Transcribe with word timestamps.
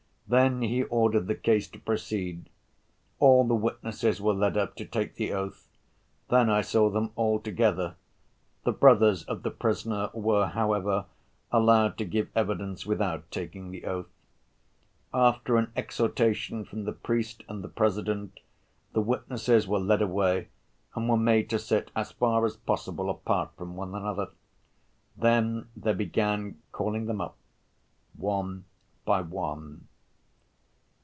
Then 0.27 0.61
he 0.61 0.83
ordered 0.83 1.27
the 1.27 1.35
case 1.35 1.67
to 1.71 1.77
proceed. 1.77 2.49
All 3.19 3.43
the 3.43 3.53
witnesses 3.53 4.21
were 4.21 4.31
led 4.33 4.55
up 4.55 4.77
to 4.77 4.85
take 4.85 5.15
the 5.15 5.33
oath. 5.33 5.67
Then 6.29 6.49
I 6.49 6.61
saw 6.61 6.89
them 6.89 7.11
all 7.17 7.37
together. 7.41 7.95
The 8.63 8.71
brothers 8.71 9.25
of 9.25 9.43
the 9.43 9.51
prisoner 9.51 10.09
were, 10.13 10.47
however, 10.47 11.07
allowed 11.51 11.97
to 11.97 12.05
give 12.05 12.29
evidence 12.33 12.85
without 12.85 13.29
taking 13.29 13.71
the 13.71 13.83
oath. 13.83 14.07
After 15.13 15.57
an 15.57 15.69
exhortation 15.75 16.63
from 16.63 16.85
the 16.85 16.93
priest 16.93 17.43
and 17.49 17.61
the 17.61 17.67
President, 17.67 18.39
the 18.93 19.01
witnesses 19.01 19.67
were 19.67 19.79
led 19.79 20.01
away 20.01 20.47
and 20.95 21.09
were 21.09 21.17
made 21.17 21.49
to 21.49 21.59
sit 21.59 21.91
as 21.93 22.13
far 22.13 22.45
as 22.45 22.55
possible 22.55 23.09
apart 23.09 23.49
from 23.57 23.75
one 23.75 23.93
another. 23.93 24.29
Then 25.17 25.67
they 25.75 25.91
began 25.93 26.61
calling 26.71 27.07
them 27.07 27.19
up 27.19 27.35
one 28.15 28.63
by 29.03 29.19
one. 29.19 29.89